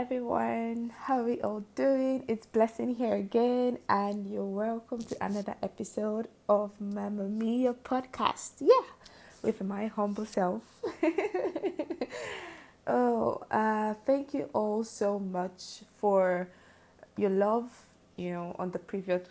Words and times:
everyone. 0.00 0.90
How 0.98 1.20
are 1.20 1.24
we 1.24 1.42
all 1.42 1.62
doing? 1.74 2.24
It's 2.26 2.46
Blessing 2.46 2.94
here 2.94 3.16
again, 3.16 3.76
and 3.86 4.26
you're 4.26 4.42
welcome 4.42 5.02
to 5.02 5.16
another 5.22 5.54
episode 5.62 6.26
of 6.48 6.70
Mamma 6.80 7.24
Mia 7.24 7.74
podcast. 7.74 8.52
Yeah, 8.60 8.88
with 9.42 9.62
my 9.62 9.88
humble 9.88 10.24
self. 10.24 10.62
oh, 12.86 13.42
uh, 13.50 13.92
thank 14.06 14.32
you 14.32 14.48
all 14.54 14.84
so 14.84 15.18
much 15.18 15.82
for 15.98 16.48
your 17.18 17.28
love. 17.28 17.68
You 18.16 18.30
know, 18.30 18.56
on 18.58 18.70
the 18.70 18.78
previous 18.78 19.28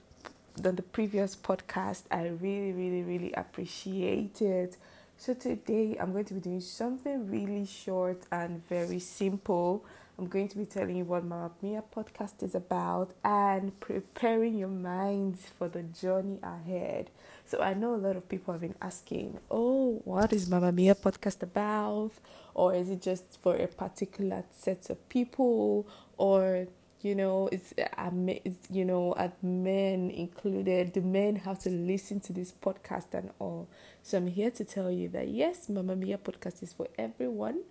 on 0.64 0.76
the 0.76 0.84
previous 0.84 1.36
podcast, 1.36 2.04
I 2.12 2.28
really, 2.28 2.74
really, 2.74 3.02
really 3.02 3.34
appreciate 3.34 4.40
it. 4.44 4.78
So 5.18 5.34
today 5.34 5.98
I'm 6.00 6.12
going 6.12 6.26
to 6.26 6.36
be 6.36 6.42
doing 6.42 6.62
something 6.62 7.28
really 7.28 7.66
short 7.66 8.22
and 8.32 8.64
very 8.70 9.00
simple. 9.00 9.84
I'm 10.20 10.28
going 10.28 10.50
to 10.50 10.58
be 10.58 10.66
telling 10.66 10.98
you 10.98 11.06
what 11.06 11.24
Mama 11.24 11.52
Mia 11.62 11.82
podcast 11.96 12.44
is 12.44 12.54
about 12.54 13.14
and 13.24 13.80
preparing 13.80 14.58
your 14.58 14.68
minds 14.68 15.46
for 15.58 15.70
the 15.70 15.82
journey 15.82 16.40
ahead. 16.44 17.10
So 17.46 17.62
I 17.62 17.74
know 17.74 17.96
a 17.96 18.04
lot 18.06 18.18
of 18.18 18.28
people 18.28 18.52
have 18.52 18.60
been 18.60 18.76
asking, 18.82 19.40
"Oh, 19.50 20.02
what 20.04 20.34
is 20.34 20.50
Mama 20.50 20.74
Mia 20.74 20.94
podcast 20.94 21.42
about?" 21.42 22.12
Or 22.54 22.76
is 22.76 22.90
it 22.90 23.02
just 23.02 23.40
for 23.42 23.56
a 23.56 23.68
particular 23.68 24.44
set 24.52 24.90
of 24.90 24.98
people 25.08 25.88
or 26.18 26.68
you 27.02 27.16
know 27.16 27.48
it's, 27.52 27.74
uh, 27.78 28.10
it's 28.46 28.70
you 28.70 28.86
know 28.86 29.14
at 29.18 29.42
men 29.44 30.12
included. 30.12 30.94
The 30.94 31.02
men 31.02 31.38
have 31.38 31.60
to 31.60 31.70
listen 31.70 32.20
to 32.22 32.34
this 32.34 32.52
podcast 32.52 33.14
and 33.14 33.32
all. 33.40 33.68
So 34.04 34.18
i'm 34.18 34.28
here 34.28 34.52
to 34.52 34.66
tell 34.66 34.92
you 34.92 35.08
that 35.10 35.30
yes 35.30 35.70
mama 35.70 35.96
mia 35.96 36.18
podcast 36.18 36.64
is 36.64 36.74
for 36.74 36.88
everyone. 36.98 37.62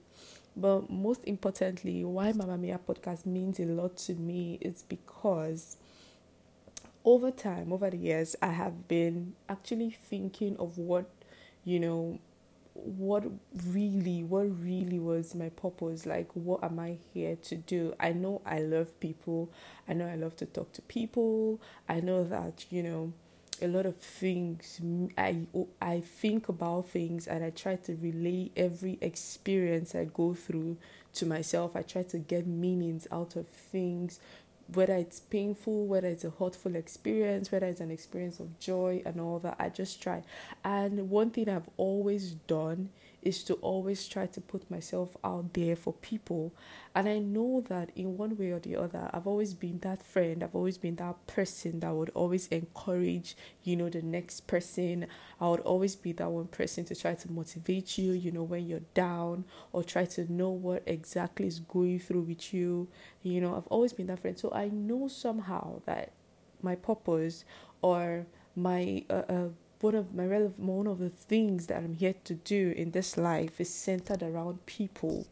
But 0.56 0.90
most 0.90 1.24
importantly 1.24 2.04
why 2.04 2.32
mama 2.32 2.56
mia 2.56 2.80
podcast 2.86 3.26
means 3.26 3.60
a 3.60 3.64
lot 3.64 3.96
to 3.98 4.14
me 4.14 4.58
is 4.60 4.82
because 4.88 5.76
over 7.04 7.30
time 7.30 7.72
over 7.72 7.88
the 7.90 7.96
years 7.96 8.34
i 8.42 8.48
have 8.48 8.88
been 8.88 9.32
actually 9.48 9.90
thinking 9.90 10.56
of 10.58 10.76
what 10.76 11.08
you 11.64 11.78
know 11.78 12.18
what 12.84 13.24
really 13.66 14.22
what 14.24 14.46
really 14.62 14.98
was 14.98 15.34
my 15.34 15.48
purpose? 15.50 16.06
Like 16.06 16.28
what 16.34 16.62
am 16.64 16.78
i 16.78 16.98
here 17.12 17.36
to 17.36 17.56
do? 17.56 17.94
I 18.00 18.12
know 18.12 18.40
i 18.46 18.60
love 18.60 18.98
people. 19.00 19.50
I 19.88 19.94
know 19.94 20.06
i 20.06 20.14
love 20.16 20.36
to 20.36 20.46
talk 20.46 20.72
to 20.74 20.82
people. 20.82 21.60
I 21.88 22.00
know 22.00 22.24
that 22.24 22.66
you 22.70 22.82
know 22.82 23.12
a 23.60 23.66
lot 23.66 23.86
of 23.86 23.96
things 23.96 24.80
i 25.18 25.36
i 25.82 25.98
think 26.00 26.48
about 26.48 26.88
things 26.90 27.26
and 27.26 27.42
i 27.44 27.50
try 27.50 27.74
to 27.74 27.96
relay 27.96 28.52
every 28.56 28.96
experience 29.00 29.96
i 29.96 30.04
go 30.04 30.32
through 30.32 30.76
to 31.14 31.26
myself. 31.26 31.74
I 31.74 31.82
try 31.82 32.02
to 32.04 32.18
get 32.18 32.46
meanings 32.46 33.06
out 33.10 33.36
of 33.36 33.46
things 33.48 34.20
whether 34.74 34.94
it's 34.94 35.20
painful, 35.20 35.86
whether 35.86 36.08
it's 36.08 36.24
a 36.24 36.30
hurtful 36.30 36.76
experience, 36.76 37.50
whether 37.50 37.66
it's 37.66 37.80
an 37.80 37.90
experience 37.90 38.38
of 38.40 38.58
joy 38.58 39.02
and 39.06 39.20
all 39.20 39.38
that, 39.40 39.56
I 39.58 39.70
just 39.70 40.02
try. 40.02 40.22
And 40.64 41.08
one 41.10 41.30
thing 41.30 41.48
I've 41.48 41.70
always 41.76 42.32
done 42.32 42.90
is 43.22 43.42
to 43.44 43.54
always 43.54 44.06
try 44.06 44.26
to 44.26 44.40
put 44.40 44.70
myself 44.70 45.16
out 45.24 45.52
there 45.54 45.74
for 45.74 45.92
people. 45.94 46.52
And 46.94 47.08
I 47.08 47.18
know 47.18 47.64
that 47.68 47.90
in 47.96 48.16
one 48.16 48.36
way 48.36 48.50
or 48.50 48.58
the 48.58 48.76
other, 48.76 49.10
I've 49.12 49.26
always 49.26 49.54
been 49.54 49.78
that 49.80 50.02
friend, 50.02 50.42
I've 50.42 50.54
always 50.54 50.78
been 50.78 50.96
that 50.96 51.26
person 51.26 51.80
that 51.80 51.94
would 51.94 52.10
always 52.14 52.46
encourage, 52.48 53.36
you 53.64 53.76
know, 53.76 53.88
the 53.88 54.02
next 54.02 54.46
person. 54.46 55.06
I 55.40 55.48
would 55.48 55.60
always 55.60 55.96
be 55.96 56.12
that 56.12 56.30
one 56.30 56.46
person 56.46 56.84
to 56.86 56.94
try 56.94 57.14
to 57.14 57.30
motivate 57.30 57.98
you, 57.98 58.12
you 58.12 58.32
know, 58.32 58.42
when 58.42 58.66
you're 58.66 58.80
down 58.94 59.44
or 59.72 59.82
try 59.82 60.04
to 60.06 60.32
know 60.32 60.50
what 60.50 60.82
exactly 60.86 61.46
is 61.46 61.60
going 61.60 61.98
through 62.00 62.22
with 62.22 62.52
you. 62.54 62.88
You 63.22 63.40
know, 63.40 63.56
I've 63.56 63.66
always 63.66 63.92
been 63.92 64.06
that 64.06 64.20
friend. 64.20 64.38
So 64.38 64.50
I 64.58 64.68
know 64.68 65.06
somehow 65.06 65.82
that 65.86 66.10
my 66.62 66.74
purpose 66.74 67.44
or 67.80 68.26
my 68.56 69.04
uh, 69.08 69.22
uh 69.28 69.48
one 69.80 69.94
of 69.94 70.12
my 70.12 70.24
one 70.26 70.88
of 70.88 70.98
the 70.98 71.10
things 71.10 71.68
that 71.68 71.78
I'm 71.78 71.94
here 71.94 72.14
to 72.24 72.34
do 72.34 72.74
in 72.76 72.90
this 72.90 73.16
life 73.16 73.60
is 73.60 73.72
centered 73.72 74.22
around 74.22 74.66
people. 74.66 75.26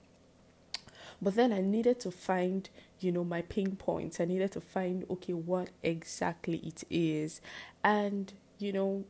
But 1.20 1.34
then 1.34 1.53
I 1.53 1.60
needed 1.60 1.98
to 2.00 2.10
find, 2.10 2.69
you 3.00 3.10
know, 3.10 3.25
my 3.25 3.42
pain 3.42 3.75
points. 3.75 4.20
I 4.20 4.26
needed 4.26 4.53
to 4.53 4.60
find 4.60 5.04
okay 5.10 5.32
what 5.32 5.70
exactly 5.82 6.58
it 6.58 6.84
is. 6.91 7.41
And, 7.82 8.32
you 8.58 8.72
know, 8.72 9.04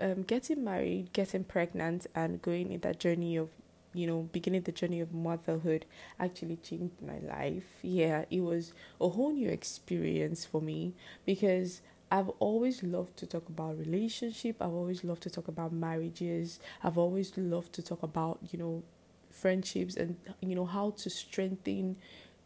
um, 0.00 0.22
getting 0.22 0.62
married, 0.62 1.12
getting 1.12 1.44
pregnant 1.44 2.06
and 2.14 2.42
going 2.42 2.72
in 2.72 2.80
that 2.80 3.00
journey 3.00 3.36
of 3.36 3.50
you 3.96 4.06
know, 4.06 4.28
beginning 4.32 4.62
the 4.62 4.72
journey 4.72 5.00
of 5.00 5.12
motherhood 5.12 5.86
actually 6.20 6.56
changed 6.56 7.00
my 7.02 7.18
life. 7.18 7.78
Yeah, 7.82 8.24
it 8.30 8.40
was 8.40 8.72
a 9.00 9.08
whole 9.08 9.32
new 9.32 9.48
experience 9.48 10.44
for 10.44 10.60
me 10.60 10.94
because 11.24 11.80
I've 12.10 12.28
always 12.38 12.82
loved 12.82 13.16
to 13.18 13.26
talk 13.26 13.48
about 13.48 13.78
relationship. 13.78 14.56
I've 14.60 14.72
always 14.72 15.02
loved 15.02 15.22
to 15.24 15.30
talk 15.30 15.48
about 15.48 15.72
marriages. 15.72 16.60
I've 16.82 16.98
always 16.98 17.36
loved 17.36 17.72
to 17.74 17.82
talk 17.82 18.02
about, 18.02 18.38
you 18.50 18.58
know, 18.58 18.82
friendships 19.30 19.96
and 19.96 20.16
you 20.40 20.54
know 20.54 20.64
how 20.64 20.90
to 20.90 21.10
strengthen 21.10 21.96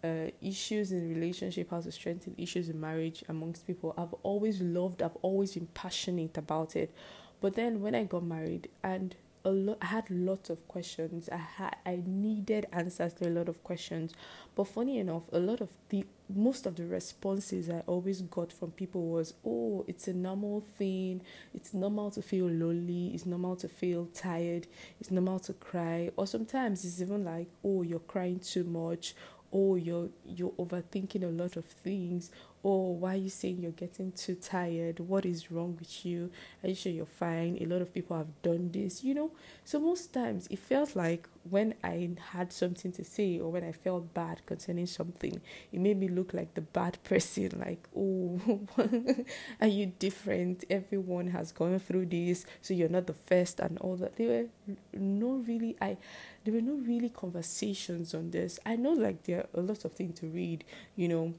uh, 0.03 0.31
issues 0.41 0.93
in 0.93 1.09
relationship, 1.13 1.71
how 1.71 1.81
to 1.81 1.93
strengthen 1.93 2.35
issues 2.39 2.69
in 2.69 2.81
marriage 2.81 3.23
amongst 3.29 3.67
people. 3.67 3.95
I've 3.97 4.15
always 4.23 4.61
loved, 4.61 5.03
I've 5.03 5.17
always 5.23 5.55
been 5.55 5.69
passionate 5.75 6.37
about 6.39 6.75
it. 6.77 6.93
But 7.41 7.55
then 7.55 7.81
when 7.81 7.95
I 7.95 8.05
got 8.05 8.25
married 8.25 8.69
and 8.83 9.15
a 9.45 9.51
lot 9.51 9.79
I 9.81 9.87
had 9.87 10.11
lots 10.11 10.51
of 10.51 10.67
questions. 10.69 11.29
I 11.31 11.37
had 11.37 11.77
I 11.87 12.03
needed 12.07 12.67
answers 12.73 13.15
to 13.15 13.29
a 13.29 13.31
lot 13.31 13.49
of 13.49 13.63
questions. 13.65 14.13
But 14.55 14.65
funny 14.65 14.99
enough, 14.99 15.25
a 15.33 15.39
lot 15.39 15.61
of 15.61 15.71
the 15.89 16.05
most 16.29 16.67
of 16.67 16.77
the 16.77 16.87
responses 16.87 17.69
I 17.71 17.81
always 17.87 18.23
got 18.23 18.53
from 18.53 18.73
people 18.73 19.09
was, 19.09 19.35
"Oh, 19.45 19.85
it's 19.89 20.09
a 20.09 20.13
normal 20.13 20.61
thing. 20.61 21.23
It's 21.55 21.73
normal 21.75 22.11
to 22.13 22.23
feel 22.23 22.47
lonely. 22.47 23.09
It's 23.15 23.27
normal 23.27 23.57
to 23.57 23.69
feel 23.69 24.07
tired. 24.07 24.67
It's 25.01 25.11
normal 25.11 25.39
to 25.41 25.55
cry." 25.55 26.11
Or 26.17 26.27
sometimes 26.27 26.85
it's 26.85 27.01
even 27.01 27.25
like, 27.25 27.49
"Oh, 27.65 27.83
you're 27.83 28.01
crying 28.01 28.41
too 28.41 28.65
much." 28.65 29.15
oh 29.53 29.75
you're 29.75 30.09
you're 30.25 30.53
overthinking 30.53 31.25
a 31.25 31.43
lot 31.43 31.57
of 31.57 31.65
things 31.65 32.31
oh 32.65 32.91
why 32.91 33.15
are 33.15 33.17
you 33.17 33.31
saying 33.31 33.59
you're 33.61 33.73
getting 33.73 34.13
too 34.13 34.35
tired? 34.35 35.01
What 35.01 35.25
is 35.25 35.51
wrong 35.51 35.77
with 35.79 36.05
you? 36.05 36.31
Are 36.63 36.69
you 36.69 36.75
sure 36.75 36.93
you're 36.93 37.07
fine? 37.07 37.59
A 37.61 37.67
lot 37.67 37.83
of 37.83 37.95
people 37.95 38.17
have 38.17 38.43
done 38.43 38.71
this 38.73 39.03
you 39.05 39.15
know? 39.15 39.31
So 39.65 39.79
most 39.81 40.13
times 40.13 40.47
it 40.51 40.59
felt 40.59 40.97
like 40.97 41.29
when 41.49 41.75
i 41.83 42.11
had 42.33 42.53
something 42.53 42.93
to 42.93 43.03
say 43.03 43.39
or 43.39 43.51
when 43.51 43.65
i 43.65 43.73
felt 43.73 44.13
bad 44.13 44.45
concerning 44.45 44.85
something 44.87 45.41
it 45.73 45.81
made 45.81 45.99
me 45.99 46.07
look 46.07 46.35
like 46.35 46.53
the 46.53 46.61
bad 46.61 46.99
person 47.05 47.51
like 47.59 47.89
oh 47.97 48.39
are 49.61 49.67
you 49.67 49.87
different? 49.99 50.65
Everyone 50.71 51.29
has 51.29 51.53
gone 51.53 51.79
through 51.79 52.07
this 52.07 52.45
so 52.61 52.75
you're 52.75 52.89
not 52.89 53.07
the 53.07 53.15
first 53.15 53.61
and 53.61 53.79
all 53.79 53.97
that. 53.97 54.17
There 54.17 54.29
were 54.67 54.75
no 54.93 55.43
really 55.47 55.77
i 55.81 55.97
there 56.45 56.55
were 56.55 56.61
no 56.61 56.75
really 56.75 57.11
conversations 57.11 58.15
on 58.15 58.31
this. 58.31 58.59
I 58.65 58.77
know 58.77 58.93
like 58.93 59.25
there 59.25 59.41
are 59.41 59.61
a 59.61 59.63
lot 59.63 59.85
of 59.85 59.93
things 59.93 60.21
to 60.21 60.27
read 60.27 60.65
you 60.97 61.09
know 61.09 61.35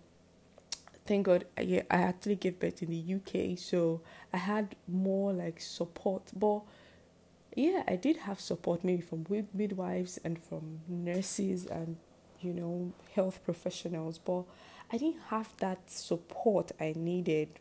thank 1.12 1.26
God 1.26 1.44
I, 1.58 1.84
I 1.92 1.98
actually 2.04 2.38
gave 2.38 2.58
birth 2.58 2.82
in 2.82 2.90
the 2.90 3.16
UK, 3.16 3.60
so 3.60 4.00
I 4.32 4.38
had 4.38 4.78
more 4.88 5.34
like 5.34 5.60
support. 5.60 6.32
But 6.34 6.62
yeah, 7.54 7.84
I 7.86 7.98
did 7.98 8.16
have 8.16 8.40
support 8.40 8.86
maybe 8.86 9.02
from 9.02 9.26
midwives 9.54 10.20
and 10.24 10.42
from 10.42 10.80
nurses 10.88 11.66
and 11.66 11.98
you 12.40 12.54
know 12.54 12.94
health 13.14 13.44
professionals, 13.44 14.20
but 14.20 14.44
I 14.90 14.98
didn't 15.00 15.24
have 15.28 15.50
that 15.58 15.92
support 15.92 16.72
I 16.80 16.94
needed, 16.96 17.60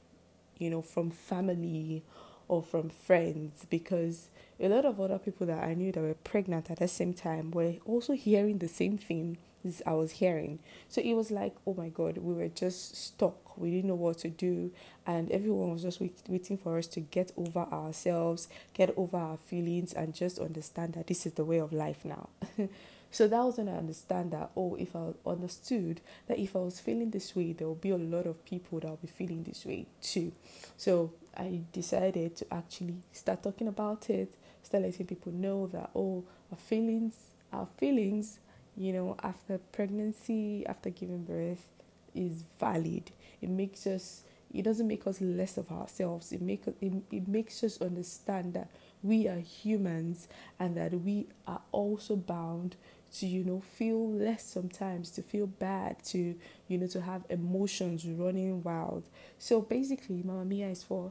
you 0.59 0.71
know, 0.71 0.81
from 0.81 1.11
family 1.11 2.05
or 2.47 2.63
from 2.63 2.89
friends 2.89 3.67
because 3.69 4.31
a 4.61 4.69
lot 4.69 4.85
of 4.85 5.01
other 5.01 5.19
people 5.19 5.49
that 5.49 5.65
I 5.65 5.75
knew 5.75 5.91
that 5.91 6.01
were 6.01 6.15
pregnant 6.15 6.71
at 6.71 6.79
the 6.79 6.87
same 6.87 7.15
time 7.15 7.51
were 7.51 7.75
also 7.85 8.13
hearing 8.13 8.59
the 8.59 8.69
same 8.69 8.97
thing 8.97 9.39
I 9.87 9.93
was 9.93 10.13
hearing. 10.13 10.59
So 10.89 11.01
it 11.01 11.15
was 11.15 11.31
like, 11.31 11.55
oh 11.67 11.75
my 11.75 11.89
God, 11.89 12.19
we 12.19 12.35
were 12.35 12.49
just 12.49 12.97
stuck. 12.97 13.57
We 13.59 13.71
didn't 13.71 13.89
know 13.89 13.95
what 13.95 14.19
to 14.19 14.29
do. 14.29 14.73
And 15.07 15.31
everyone 15.31 15.73
was 15.73 15.83
just 15.83 16.01
wait, 16.01 16.17
waiting 16.29 16.57
for 16.57 16.79
us 16.79 16.87
to 16.89 17.01
get 17.01 17.33
over 17.37 17.61
ourselves, 17.61 18.49
get 18.75 18.95
over 18.97 19.17
our 19.17 19.37
feelings, 19.37 19.93
and 19.93 20.15
just 20.15 20.39
understand 20.39 20.95
that 20.95 21.07
this 21.07 21.27
is 21.27 21.33
the 21.35 21.45
way 21.45 21.59
of 21.59 21.73
life 21.73 22.05
now. 22.05 22.29
so 23.11 23.29
that 23.29 23.43
was 23.45 23.59
when 23.59 23.69
I 23.69 23.77
understand 23.77 24.31
that, 24.33 24.51
oh, 24.57 24.77
if 24.77 24.97
I 24.97 25.09
understood 25.27 26.01
that 26.27 26.39
if 26.39 26.57
I 26.57 26.61
was 26.61 26.81
feeling 26.81 27.11
this 27.11 27.35
way, 27.37 27.53
there 27.53 27.67
will 27.69 27.75
be 27.75 27.91
a 27.91 27.97
lot 27.99 28.27
of 28.27 28.45
people 28.45 28.81
that 28.81 28.89
will 28.89 28.97
be 28.97 29.09
feeling 29.09 29.43
this 29.43 29.67
way 29.67 29.87
too. 30.01 30.33
So 30.77 31.13
I 31.37 31.61
decided 31.73 32.37
to 32.37 32.55
actually 32.55 32.97
start 33.13 33.43
talking 33.43 33.69
about 33.69 34.09
it, 34.11 34.35
start 34.63 34.85
letting 34.85 35.07
people 35.07 35.33
know 35.33 35.67
that, 35.69 35.91
oh, 35.95 36.25
our 36.51 36.59
feelings, 36.59 37.15
our 37.53 37.69
feelings 37.79 38.39
you 38.81 38.95
know, 38.95 39.15
after 39.23 39.59
pregnancy, 39.73 40.65
after 40.67 40.89
giving 40.89 41.25
birth 41.25 41.69
is 42.15 42.45
valid. 42.59 43.11
It 43.43 43.51
makes 43.51 43.87
us 43.87 44.23
it 44.53 44.63
doesn't 44.63 44.89
make 44.89 45.07
us 45.07 45.21
less 45.21 45.59
of 45.59 45.71
ourselves. 45.71 46.33
It 46.33 46.41
make 46.43 46.65
it, 46.67 46.93
it 47.13 47.29
makes 47.29 47.63
us 47.63 47.81
understand 47.83 48.55
that 48.55 48.71
we 49.03 49.29
are 49.29 49.39
humans 49.39 50.29
and 50.59 50.77
that 50.79 50.93
we 50.95 51.27
are 51.47 51.61
also 51.73 52.17
bound 52.17 52.77
to 53.19 53.27
you 53.27 53.45
know 53.45 53.61
feel 53.61 54.11
less 54.13 54.45
sometimes 54.45 55.11
to 55.11 55.23
feel 55.23 55.47
bad 55.47 56.03
to 56.05 56.35
you 56.69 56.79
know 56.79 56.87
to 56.87 57.01
have 57.01 57.25
emotions 57.29 58.07
running 58.07 58.63
wild 58.63 59.03
so 59.37 59.61
basically 59.61 60.23
mama 60.25 60.45
mia 60.45 60.69
is 60.69 60.85
for 60.85 61.11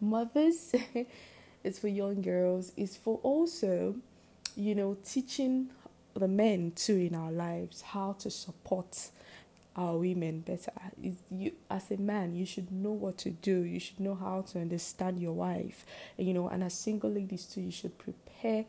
mothers 0.00 0.74
it's 1.64 1.78
for 1.78 1.88
young 1.88 2.20
girls 2.20 2.72
it's 2.76 2.96
for 2.96 3.18
also 3.22 3.94
you 4.56 4.74
know 4.74 4.96
teaching 5.04 5.70
the 6.14 6.28
men 6.28 6.72
too 6.74 6.96
in 6.96 7.14
our 7.14 7.32
lives 7.32 7.82
how 7.82 8.12
to 8.20 8.30
support 8.30 9.10
our 9.76 9.96
women 9.98 10.40
better. 10.40 10.70
Is 11.02 11.16
you 11.30 11.52
as 11.70 11.90
a 11.90 11.96
man, 11.96 12.34
you 12.34 12.46
should 12.46 12.70
know 12.70 12.92
what 12.92 13.18
to 13.18 13.30
do. 13.30 13.62
You 13.62 13.80
should 13.80 14.00
know 14.00 14.14
how 14.14 14.42
to 14.52 14.60
understand 14.60 15.18
your 15.20 15.32
wife. 15.32 15.84
You 16.16 16.34
know, 16.34 16.48
and 16.48 16.62
as 16.62 16.74
single 16.74 17.10
ladies 17.10 17.46
too, 17.46 17.62
you 17.62 17.72
should 17.72 17.98
prepare 17.98 18.64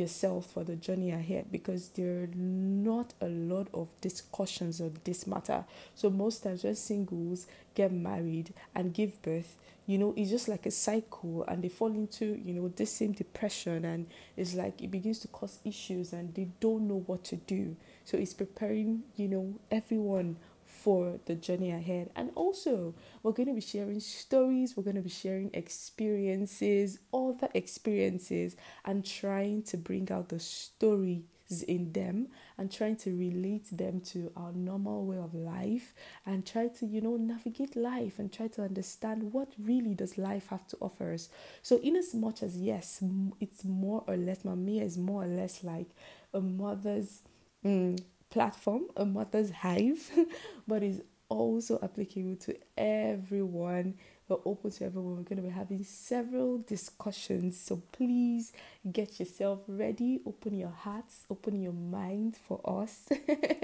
yourself 0.00 0.46
for 0.46 0.64
the 0.64 0.76
journey 0.76 1.10
ahead 1.10 1.46
because 1.52 1.90
there 1.90 2.22
are 2.22 2.28
not 2.34 3.14
a 3.20 3.28
lot 3.28 3.68
of 3.72 3.88
discussions 4.00 4.80
on 4.80 4.96
this 5.04 5.26
matter. 5.26 5.64
So 5.94 6.10
most 6.10 6.42
times 6.42 6.64
when 6.64 6.74
singles 6.74 7.46
get 7.74 7.92
married 7.92 8.52
and 8.74 8.92
give 8.92 9.20
birth, 9.22 9.56
you 9.86 9.98
know, 9.98 10.14
it's 10.16 10.30
just 10.30 10.48
like 10.48 10.66
a 10.66 10.70
cycle 10.70 11.44
and 11.48 11.62
they 11.62 11.68
fall 11.68 11.92
into, 11.92 12.40
you 12.44 12.54
know, 12.54 12.68
this 12.68 12.92
same 12.92 13.12
depression 13.12 13.84
and 13.84 14.06
it's 14.36 14.54
like 14.54 14.80
it 14.80 14.90
begins 14.90 15.18
to 15.20 15.28
cause 15.28 15.58
issues 15.64 16.12
and 16.12 16.34
they 16.34 16.48
don't 16.60 16.88
know 16.88 17.02
what 17.06 17.24
to 17.24 17.36
do. 17.36 17.76
So 18.04 18.16
it's 18.16 18.34
preparing, 18.34 19.02
you 19.16 19.28
know, 19.28 19.54
everyone 19.70 20.36
for 20.82 21.18
the 21.26 21.34
journey 21.34 21.70
ahead. 21.70 22.10
And 22.16 22.30
also, 22.34 22.94
we're 23.22 23.32
going 23.32 23.48
to 23.48 23.54
be 23.54 23.60
sharing 23.60 24.00
stories, 24.00 24.76
we're 24.76 24.82
going 24.84 24.96
to 24.96 25.02
be 25.02 25.10
sharing 25.10 25.50
experiences, 25.52 26.98
other 27.12 27.48
experiences, 27.54 28.56
and 28.84 29.04
trying 29.04 29.62
to 29.64 29.76
bring 29.76 30.10
out 30.10 30.28
the 30.30 30.40
stories 30.40 31.22
in 31.66 31.92
them 31.92 32.28
and 32.58 32.70
trying 32.70 32.94
to 32.94 33.10
relate 33.10 33.66
them 33.76 34.00
to 34.00 34.30
our 34.36 34.52
normal 34.52 35.04
way 35.04 35.16
of 35.16 35.34
life 35.34 35.92
and 36.24 36.46
try 36.46 36.68
to 36.68 36.86
you 36.86 37.00
know 37.00 37.16
navigate 37.16 37.74
life 37.74 38.20
and 38.20 38.32
try 38.32 38.46
to 38.46 38.62
understand 38.62 39.32
what 39.32 39.48
really 39.58 39.92
does 39.94 40.16
life 40.16 40.46
have 40.48 40.64
to 40.68 40.76
offer 40.80 41.12
us 41.12 41.28
so 41.60 41.78
in 41.80 41.96
as 41.96 42.14
much 42.14 42.42
as 42.44 42.56
yes 42.56 43.02
it's 43.40 43.64
more 43.64 44.04
or 44.06 44.16
less 44.16 44.44
mamia 44.44 44.82
is 44.82 44.96
more 44.96 45.24
or 45.24 45.26
less 45.26 45.64
like 45.64 45.88
a 46.32 46.40
mother's 46.40 47.22
mm, 47.64 48.00
platform, 48.30 48.84
a 48.96 49.04
mother's 49.04 49.50
hive, 49.50 50.10
but 50.68 50.82
is 50.82 51.02
also 51.28 51.78
applicable 51.82 52.36
to 52.36 52.56
everyone. 52.76 53.94
We're 54.28 54.38
open 54.44 54.70
to 54.70 54.84
everyone. 54.84 55.16
We're 55.16 55.22
going 55.22 55.42
to 55.42 55.42
be 55.42 55.48
having 55.48 55.84
several 55.84 56.58
discussions. 56.58 57.58
So 57.58 57.82
please 57.92 58.52
get 58.92 59.18
yourself 59.18 59.60
ready. 59.66 60.20
Open 60.26 60.56
your 60.56 60.70
hearts, 60.70 61.24
open 61.30 61.60
your 61.60 61.72
mind 61.72 62.36
for 62.36 62.60
us. 62.64 63.08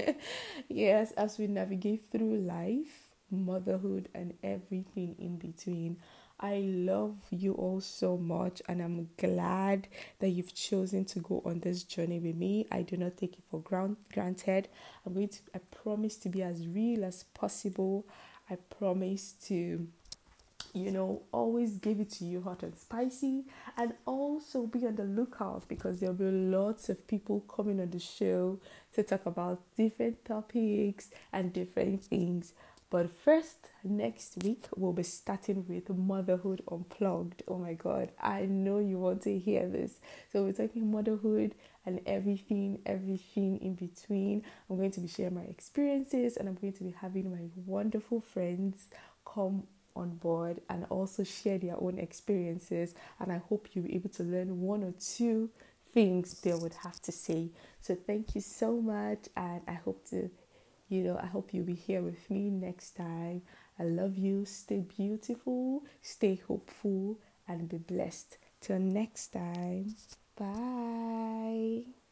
yes, 0.69 1.11
as 1.13 1.37
we 1.37 1.47
navigate 1.47 2.05
through 2.11 2.37
life, 2.37 3.09
motherhood, 3.31 4.09
and 4.13 4.33
everything 4.43 5.15
in 5.19 5.37
between. 5.37 5.97
I 6.39 6.59
love 6.59 7.15
you 7.31 7.53
all 7.53 7.81
so 7.81 8.15
much, 8.15 8.61
and 8.67 8.79
I'm 8.79 9.09
glad 9.17 9.87
that 10.19 10.29
you've 10.29 10.53
chosen 10.53 11.03
to 11.05 11.19
go 11.19 11.41
on 11.43 11.61
this 11.61 11.81
journey 11.81 12.19
with 12.19 12.35
me. 12.35 12.67
I 12.71 12.83
do 12.83 12.95
not 12.95 13.17
take 13.17 13.33
it 13.33 13.43
for 13.49 13.59
granted. 13.59 14.67
I'm 15.05 15.13
going 15.15 15.29
to, 15.29 15.39
I 15.55 15.59
promise 15.83 16.15
to 16.17 16.29
be 16.29 16.43
as 16.43 16.67
real 16.67 17.03
as 17.05 17.23
possible. 17.33 18.05
I 18.51 18.55
promise 18.55 19.33
to, 19.47 19.87
you 20.73 20.91
know, 20.91 21.23
always 21.31 21.79
give 21.79 21.99
it 21.99 22.11
to 22.11 22.25
you 22.25 22.41
hot 22.41 22.61
and 22.61 22.77
spicy, 22.77 23.45
and 23.75 23.95
also 24.05 24.67
be 24.67 24.85
on 24.85 24.95
the 24.95 25.05
lookout 25.05 25.67
because 25.67 25.99
there'll 25.99 26.13
be 26.13 26.25
lots 26.25 26.87
of 26.89 27.07
people 27.07 27.39
coming 27.41 27.81
on 27.81 27.89
the 27.89 27.99
show 27.99 28.59
to 28.93 29.01
talk 29.01 29.25
about 29.25 29.59
different 29.75 30.23
topics 30.23 31.09
and 31.33 31.51
different 31.51 32.03
things. 32.03 32.53
But 32.89 33.11
first, 33.11 33.69
next 33.83 34.41
week, 34.43 34.63
we'll 34.77 34.93
be 34.93 35.03
starting 35.03 35.65
with 35.67 35.89
Motherhood 35.89 36.61
Unplugged. 36.71 37.43
Oh 37.45 37.57
my 37.57 37.73
God, 37.73 38.11
I 38.17 38.45
know 38.45 38.79
you 38.79 38.97
want 38.97 39.23
to 39.23 39.37
hear 39.37 39.67
this. 39.67 39.99
So, 40.31 40.43
we're 40.43 40.53
talking 40.53 40.89
motherhood 40.89 41.53
and 41.85 41.99
everything, 42.05 42.79
everything 42.85 43.59
in 43.61 43.75
between. 43.75 44.43
I'm 44.69 44.77
going 44.77 44.91
to 44.91 45.01
be 45.01 45.09
sharing 45.09 45.35
my 45.35 45.41
experiences 45.41 46.37
and 46.37 46.47
I'm 46.47 46.55
going 46.55 46.73
to 46.73 46.83
be 46.85 46.91
having 46.91 47.29
my 47.29 47.49
wonderful 47.65 48.21
friends 48.21 48.87
come 49.25 49.63
on 49.93 50.11
board 50.11 50.61
and 50.69 50.85
also 50.89 51.25
share 51.25 51.57
their 51.57 51.75
own 51.81 51.99
experiences. 51.99 52.95
And 53.19 53.33
I 53.33 53.41
hope 53.49 53.67
you'll 53.73 53.83
be 53.83 53.95
able 53.95 54.11
to 54.11 54.23
learn 54.23 54.61
one 54.61 54.85
or 54.85 54.93
two 54.93 55.49
things 55.93 56.39
they 56.39 56.53
would 56.53 56.75
have 56.83 57.01
to 57.01 57.11
say. 57.11 57.49
So, 57.81 57.95
thank 57.95 58.33
you 58.33 58.39
so 58.39 58.79
much, 58.79 59.27
and 59.35 59.61
I 59.67 59.73
hope 59.73 60.07
to 60.11 60.29
you 60.89 61.03
know, 61.03 61.19
I 61.21 61.25
hope 61.25 61.53
you'll 61.53 61.65
be 61.65 61.73
here 61.73 62.01
with 62.01 62.29
me 62.29 62.49
next 62.49 62.95
time. 62.95 63.41
I 63.79 63.83
love 63.83 64.17
you. 64.17 64.45
Stay 64.45 64.79
beautiful, 64.79 65.83
stay 66.01 66.35
hopeful, 66.35 67.19
and 67.47 67.69
be 67.69 67.77
blessed. 67.77 68.37
Till 68.61 68.79
next 68.79 69.27
time. 69.29 69.95
Bye. 70.35 72.06